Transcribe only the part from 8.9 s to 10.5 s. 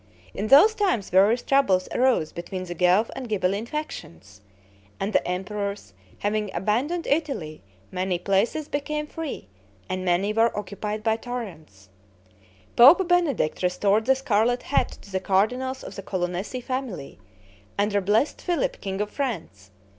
free, and many